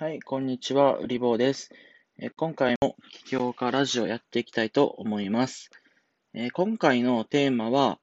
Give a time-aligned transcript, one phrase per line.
[0.00, 1.72] はい、こんにちは、うりぼうです。
[2.20, 2.94] え今回も
[3.26, 5.70] 起業家ラジオやっていきたいと思います。
[6.34, 7.98] え今回のテーマは、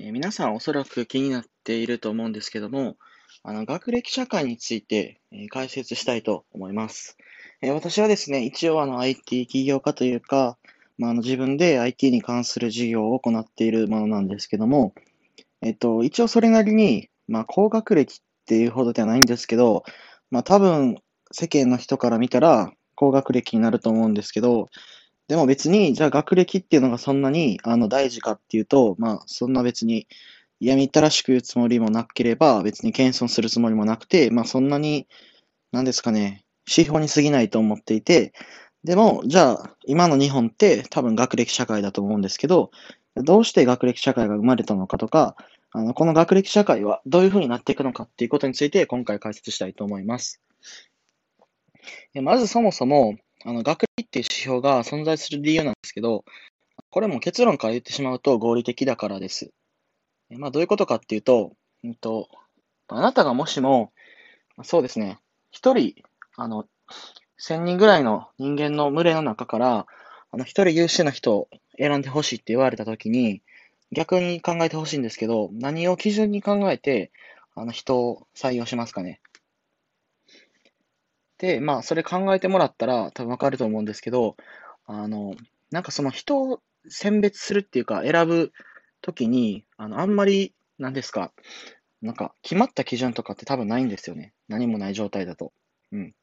[0.00, 2.96] え皆さんおそらく気になっていると思うんですけども、
[3.44, 7.16] あの学歴社会について、え解説したいと思います。
[7.62, 10.58] え私はですね、一応あの IT 起業家というか、
[10.98, 14.94] まあ、あの自分で IT に関する事業を行っているものなんですけども、
[15.62, 19.84] えっと、一応それなりに、まあ、高学歴っていうほどではないんですけど、
[20.32, 20.96] まあ、多分、
[21.32, 24.68] 世間の人から見たら高学歴になると思うんですけど、
[25.28, 30.08] でも別に、じゃあ学歴っていうのがそんなにあの大事かっていうと、まあそんな別に
[30.58, 35.06] 嫌みったらしく言うつもりもなければ、別に謙遜するつもりもなくて、まあそんなに、
[35.72, 38.32] なんですかね、指標に過ぎないと思っていて、
[38.84, 42.70] でも、じゃあ、今の日本って多分学歴社会だと思うんですけど、
[43.14, 45.36] どうして学歴社会が生まれたのかとか、
[45.72, 50.40] あのこの学歴社会はどういう風になっていくのかっていうことについて今回解説したいと思います。
[52.22, 56.24] まずそもそも、あの学歴っていう指標が存在する理由なんですけど、
[56.90, 59.50] これも結論から言ってしまうと合理的だからです。
[60.30, 61.52] まあ、どういうことかっていうと、
[61.84, 62.28] うんと、
[62.88, 63.92] あなたがもしも、
[64.62, 65.18] そうですね、
[65.50, 65.94] 一人、
[66.36, 66.66] あの、
[67.38, 69.86] 千人ぐらいの人間の群れの中から、
[70.30, 73.42] あの、一人優秀な人を選んでほしいって言われたときに、
[73.92, 77.10] 逆に考えてほしいんですけど、何を基準に考えて、
[77.54, 79.20] あの、人を採用しますかね。
[81.40, 84.36] で、まあ、それ考えてもらったら多分わかると思うんですけど、
[84.84, 85.34] あの、
[85.70, 88.52] なんかその人を選別するっていうか、選ぶ
[89.00, 91.32] ときに、あの、あんまり、なんですか、
[92.02, 94.34] なんか、決まった基準とかって多分ないんですよね。
[94.48, 95.52] 何もない状態だと。
[95.92, 96.14] うん。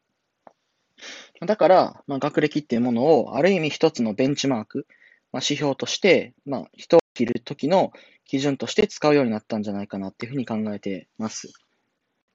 [1.45, 4.85] だから、まあ、学歴っていうものを、ある意味一つのベンチマーク、
[5.31, 7.91] まあ、指標として、まあ、人を切るときの
[8.25, 11.51] 基準として使うようになったんじゃないかなっていうふうに考えてます。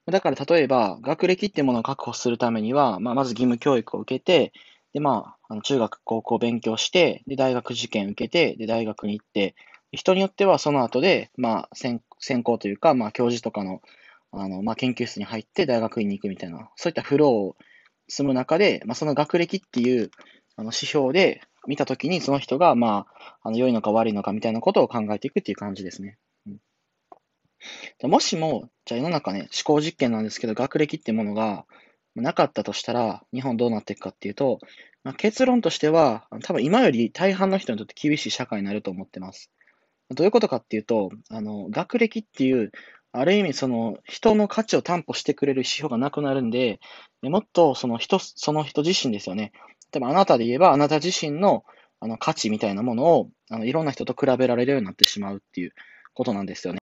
[0.05, 4.51] だから例えば、学歴っていうものを確保するためには、まあ、まず義務教育を受けて、
[4.93, 9.55] で、まあ、あの中学、高校勉強して、で、大学受験受けて、で、大学に行って、
[9.91, 12.01] 人によってはその後で、まあ、専
[12.43, 13.81] 攻というか、まあ、教授とかの、
[14.31, 17.55] あの、まあ、研究室に入って大学院に行くみたいな、そういったフローを
[18.07, 20.11] 積む中で、まあ、その学歴っていう
[20.55, 26.17] あの指標で見たときに、その人が、まあ、あの良いのか悪いのかみたいなことを考えていくっていう感じですね。
[28.03, 31.65] もしも、じゃあ世の中ね、思考実験なんですけど、学歴ってものが
[32.15, 34.59] なかったとしたら、日本どうなっていくかっていうと、
[35.03, 39.51] まあ、結論としては、多分今より大半の人にとって厳しい社会になると思ってます。
[40.09, 42.71] どういうことかっていうと、あの、学歴っていう、
[43.15, 46.79] ある意味その人の価値を担保してくれる指標がなくなるんで、
[47.21, 49.51] もっとその人、その人自身ですよね。
[49.93, 51.63] 例えばあなたで言えば、あなた自身の
[51.99, 55.71] あの価値みたいなものをあのいろんな人と比べられるようになってしまうっていう
[56.13, 56.82] ことなんですよね。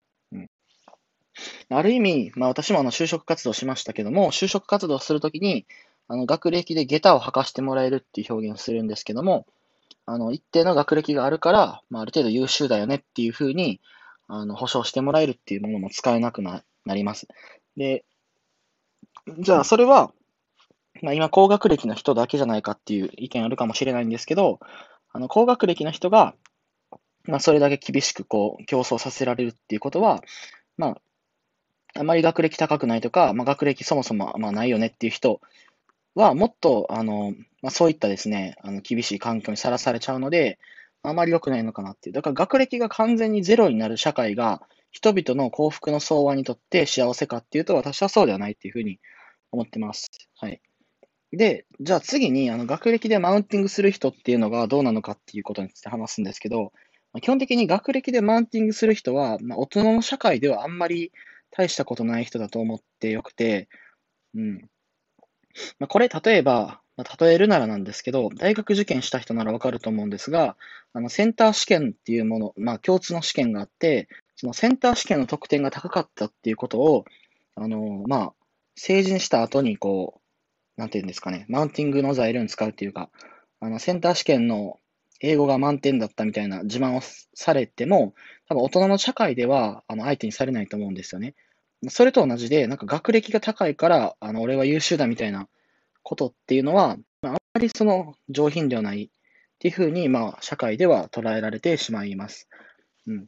[1.69, 5.66] ある意味、まあ私もあの就職活動しましたけども、就職活動するときに、
[6.07, 9.45] あの学歴で下駄を履かしてもらえるっていう表現をするんですけども、
[10.06, 13.81] あの一定の学歴があるから、まあ、ある程度優秀だよねっていうふうに
[14.28, 17.28] あの保証してもらえるっていうものも使えなくなります。
[17.75, 18.06] で、
[19.40, 20.12] じゃあそれは、
[21.01, 24.59] まあ、今高学歴の人だけじゃないかっていう意見あるかもしれないんですけど、
[25.12, 26.35] あの高学歴の人が、
[27.24, 30.22] まあ、それだけ厳しくこう競争させられるっていうことは、
[30.78, 31.01] まあ、
[31.97, 35.41] あまり学歴高くないとか、まあ、学歴そもそもまあないよねっていう人
[36.13, 40.59] は、もっと、あの、まあ、そういったですね、あの厳しい環境にさらされちゃうので、
[41.03, 42.13] あまり良くないのかなっていう。
[42.13, 44.61] だから学歴が完全にゼロになる社会が、
[44.91, 49.00] 人々の幸福の相和にとって幸せかっていうと、私はそうではないっていうふうに
[49.51, 50.09] 思ってます。
[50.38, 50.62] はい。
[51.31, 56.72] で、じゃあ次に、あの、学歴でマウンティングする人っていうのがどうなのかっていうことについて話すんですけど、
[57.22, 61.12] 基本的に学歴でマウンティングする人は、まあ、大人の社会ではあんまり
[61.58, 63.70] 大したことない人だと思ってよくて、
[64.36, 64.70] うん。
[65.80, 70.56] まあ、これ、例えば、まあ、例えるならなんですけど、大学受験した人ならわかると思うんですが、
[70.94, 77.06] あの、センター試験っていうもの、まあ、共通の試験があって、そのセンター試験の得点が高かったっていうことを、
[77.56, 78.34] あの、まあ、
[78.76, 80.22] 成人した後に、こ
[80.78, 83.10] う、なんていうんですかね、マウンティングの材料に使うっていうか、
[83.60, 84.80] あの、センター試験の
[85.22, 87.01] 英語が満点だったみたいな自慢を
[87.34, 88.13] されても、
[88.48, 91.36] 多分大人の社会では、あの、相手にされないと思うんですよね。
[91.90, 95.48] それと同じで、なんか学歴が高いから、あの、俺は優秀だみたいな
[96.04, 99.10] ことっていうのは、まあ、あんまりその上品ではないっ
[99.60, 102.48] ていうふうに、まあ、社会では捉えられてしまいます。
[103.08, 103.26] うん。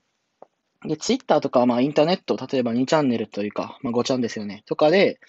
[0.85, 4.63] で、ツイッターとか、まあ、インターネット、例えば2チャンネルというか、まあ、5チャンですよね。
[4.67, 5.19] とかで、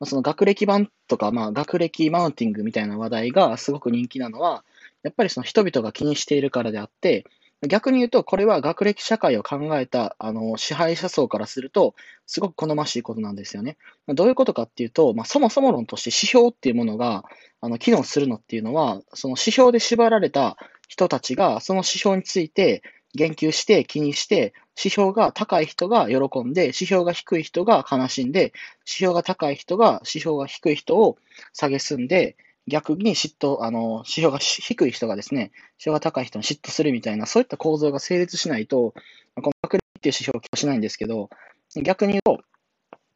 [0.00, 4.64] まあ、その学歴版とか、まあ、学歴マウンティングみたいな話題がすごく人気なのは、
[5.04, 7.24] やっぱりその人々が気にしているからであって、
[7.62, 11.94] 逆に言うと、これは学歴社会を考えたあの支配者層からすると、
[12.26, 13.78] すごく好ましいことなんですよね。
[14.08, 17.24] どういうことかっていうと、まあ、そもそも論として指標っていうものが
[17.60, 20.56] あの機能するのっていうのは、その指標で縛られた
[20.88, 22.82] 人たちが、その指標について
[23.14, 31.16] 言及して気にして、指標が高い人が喜んで、指標が低い人が悲しんで、指標が高い人が指標が低い人を
[31.58, 32.36] 蔑んで、
[32.68, 38.92] 逆に嫉妬、あの、指標が低い人がですね、指標が高い人に嫉妬するみたいな、そういった構造が成立しないと、
[39.36, 41.30] この学歴っていう指標を起しないんですけど、
[41.82, 42.40] 逆に言うと、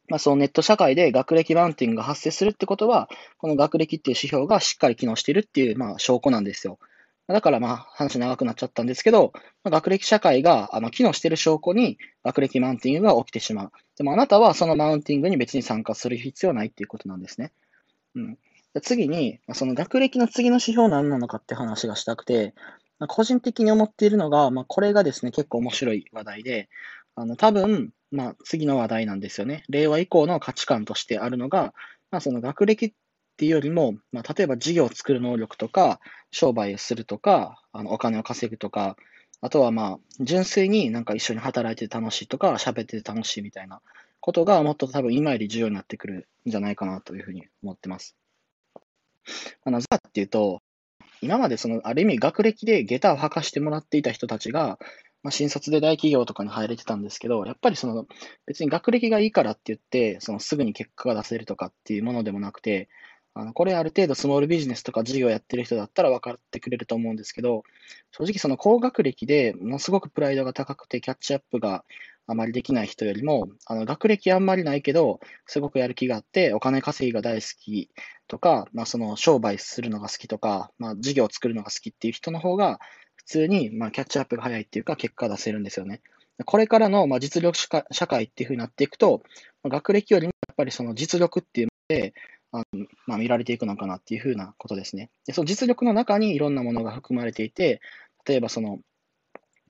[0.09, 3.09] まあ、そのネット社会で学歴マウンティングが発生するってことは、
[3.39, 6.79] この学歴っていう指標がしっかり機能しているっていう、まあ、証拠なんですよ。
[7.33, 9.33] だからまあ話長くなっちゃったんですけど、
[9.63, 13.73] ま、学歴社会があの機能している証拠に学歴マウンティングが起きてしまう。
[13.97, 17.53] でもあなたはそのマウンティングに別に参加する必要はないっていうことなんですね。
[18.17, 18.39] うん、
[18.83, 22.55] 次に、その学歴の次の指標は何なのかって話がしたくて、
[23.09, 26.69] 個人的に思っているのが、まあ、これがですね、結構面白い話題で、
[27.17, 29.65] あの多分、まあ、次の話題なんですよね。
[29.69, 31.75] 令和以降の価値観としてあるのが、
[32.11, 32.93] まあ、その学歴っ
[33.37, 36.01] ていうよりも、まあ、例えば事業を作る能力とか、
[36.31, 38.97] 商売をするとか、あのお金を稼ぐとか、
[39.41, 43.81] あとはまあ、純粋になんか一緒に働いて楽しいとか、喋ってて楽しいみたいな
[44.21, 48.20] ことがもっと多分今より重要になってくるんじゃないかなというふうに思ってます。
[49.65, 50.63] まあ、なぜかっていうと、
[51.23, 54.79] 今までその、ある意味学歴で下駄を履かしてもらっていた人たちが、
[55.23, 58.07] まあ、新卒で大企業とかに入れてたんですけど、やっぱりその、
[58.47, 62.89] 別に学歴がいいからって言って、そのすぐに結果が出せるとかっていうものでもなくて、
[63.33, 67.63] あのこれある程度スモールビジネスとか事業やってる人だったら分かってくれると思うんですけど、
[68.11, 71.85] 正直その高学歴でものすごくプライドが高くてキャッチアップが
[72.27, 77.91] あまりできない人よりも、あの学歴あんまりないけど、すごくやる気があって、お金稼ぎが大好き
[78.29, 82.79] とか、まあ、その商売するのが好きとか、まあ、事業を作るのが好きっていう人の方が、
[83.17, 86.01] 普通にまあキャッチアップが早いっていうか、結果出せるんですよね。
[86.47, 89.23] これからのまあ実力社会っていうふうになっていくと、
[89.65, 92.15] 学歴よりもやっぱりその実力っていうので、
[92.53, 92.65] あの
[93.07, 95.11] まあ、見られていくのかなっていうふうなことですね。
[95.27, 97.81] でその実力の中にいろんなものが含まれていて、
[98.27, 98.81] 例えばその、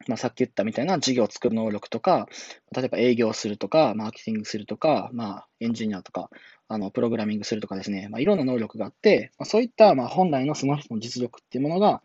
[0.06, 2.26] まあ、さっき言ったみたいな事業を作る能力とか、
[2.74, 6.30] 例えば営業するとか、マーケティングするとか、まあ、エンジニアとか、
[6.68, 12.00] あのプログラミングするとかですね、まあ、いろんな能力があって、まあ、そういったまあ本来のその人の実力っていうものが、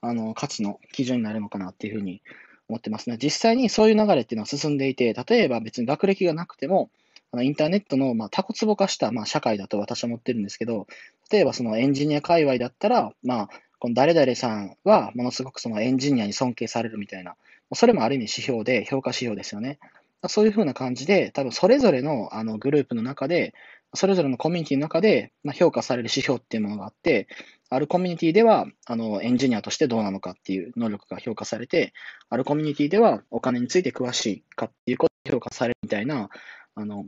[0.00, 2.22] あの価値の基準になるのかなっていうふうに
[2.68, 3.16] 思ってますね。
[3.20, 6.90] 実際にそういう流れっていうのは進んでいて、例えば別に学歴がなくても、
[7.32, 10.86] あのインターネットの、まあ、タコツボ化した、まあ、社会だと私は思ってるんですけど、
[11.30, 13.48] 例えばそのエンジニア界隈だったら、まあ、
[13.84, 17.36] この誰々さんはものすごくそのエンジニアに尊敬されるみたいな、
[17.74, 19.78] それもある意味指標で、評価指標ですよね。
[20.26, 23.52] そういうふうな感じで、多分それぞれのあのグループの中で、
[23.92, 27.28] それぞれのコミュニティの中で、評価される指標っていうものがあって、
[27.68, 31.92] あるコミュニティではあのエンジニアとしてどうなのかっていう能力が評価されて、
[32.30, 36.30] あるコミュニティではお金について詳しいかっていうことが評価されるみたいな、
[36.74, 37.04] あの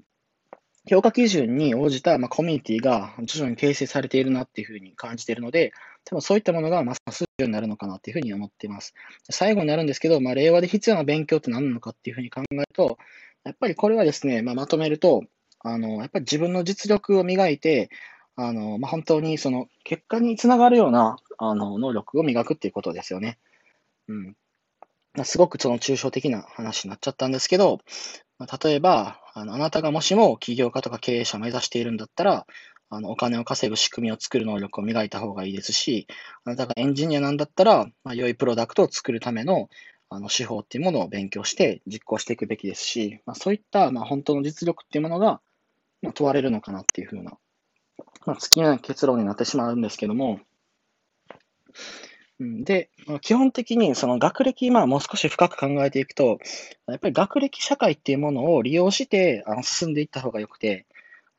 [0.89, 5.73] 評価基準に応じた、まあ、コミュニティが徐々に形成されているなっていうふうに感じているので、
[6.05, 8.95] 多分そういったものがますます重要になるのかなっていうふうに思っています。
[9.29, 12.99] 最後になるんですけど、まあ、令和で必要な勉強って何なのかっていうふうに考えると、
[13.45, 15.25] やっぱりこれはですね、まあ、まとめると、
[15.61, 17.91] あの、やっぱり自分の実力を磨いて、
[18.37, 23.39] あの、まあ、本当にその結果につながるような、あの、能力を磨くっていうことですよね。
[24.09, 24.37] うん。
[25.25, 27.81] すごくその抽象的な話になっちゃったんですけど、
[28.39, 32.47] 例えば、あのあなたがもしも起業家とか経営者を目指しているんだったら、
[32.89, 36.07] あのお金を稼ぐ仕組みを作る能力を磨いた方がいいですし、
[36.45, 39.69] あなたがエンジニアなんだったら、まあ、良いプロダクトを作るための
[40.09, 45.41] あの手法っていうものを勉強して実行していくべきですし、まあ、そういったまあ本当の実力っていうものが
[46.01, 47.33] まあ問われるのかなっていうふうな、
[48.25, 50.39] まあ、尽きない結論になってしまうんですけども、
[52.39, 52.91] で、
[53.23, 56.39] 基本的にその学歴、まあもう少し深く考えていくと、
[56.87, 60.87] やっぱり学歴社会っていうものを利用してあの進んでいった方がよくて、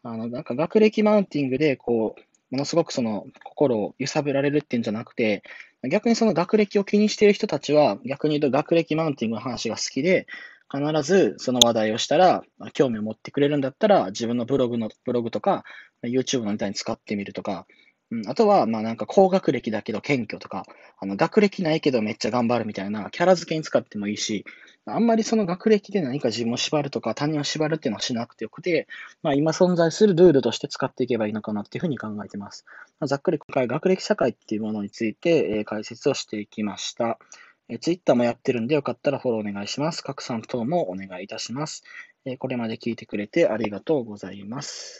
[0.04, 5.44] あのなんか学歴マウンティングでこう、ものすごくその心を揺さぶられるっていうんじゃなくて、
[5.88, 10.26] 逆にその学歴を気にしている人たちは、逆に言うと学歴マウンティングの話が好きで、
[10.72, 12.42] 必ずその話題をしたら、
[12.74, 15.64] 興味を持ってくれるんだったら、自分のブログの、ブログとか、
[16.04, 17.68] YouTube のネタに使ってみるとか、
[18.10, 20.64] うん、あとは、まあなんか高学歴だけど謙虚とか、
[21.00, 24.46] あの学歴ないけどめっちゃ頑張るみたいなキャラ付けに使ってもいいし、
[24.86, 28.88] あんまりその学歴で何か自分を縛るとか他人を縛るっていうのはしなくてよくて、
[29.22, 32.66] まあ今存在するルールとして使っていけばいいのかなっていうふうに考えてます。
[33.00, 37.20] まあ、ざっくり今回学歴社会っていうものについて、えー、解説をしていきました。
[37.70, 40.02] え、Twitter もやってるんでよかったらフォローお願いします。
[40.02, 41.84] 拡散等もお願いいたします。
[42.26, 44.96] えー、これまで聞いてくれてありがとうございます。